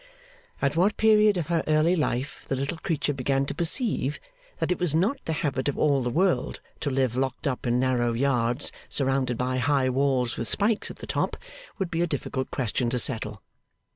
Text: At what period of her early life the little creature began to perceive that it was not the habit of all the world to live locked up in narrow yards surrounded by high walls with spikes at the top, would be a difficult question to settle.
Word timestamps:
At 0.63 0.75
what 0.75 0.97
period 0.97 1.37
of 1.37 1.45
her 1.45 1.63
early 1.67 1.95
life 1.95 2.45
the 2.47 2.55
little 2.55 2.79
creature 2.79 3.13
began 3.13 3.45
to 3.45 3.53
perceive 3.53 4.19
that 4.57 4.71
it 4.71 4.79
was 4.79 4.95
not 4.95 5.23
the 5.25 5.33
habit 5.45 5.69
of 5.69 5.77
all 5.77 6.01
the 6.01 6.09
world 6.09 6.59
to 6.79 6.89
live 6.89 7.15
locked 7.15 7.45
up 7.45 7.67
in 7.67 7.79
narrow 7.79 8.13
yards 8.13 8.71
surrounded 8.89 9.37
by 9.37 9.57
high 9.57 9.91
walls 9.91 10.37
with 10.37 10.47
spikes 10.47 10.89
at 10.89 10.97
the 10.97 11.05
top, 11.05 11.37
would 11.77 11.91
be 11.91 12.01
a 12.01 12.07
difficult 12.07 12.49
question 12.49 12.89
to 12.89 12.97
settle. 12.97 13.43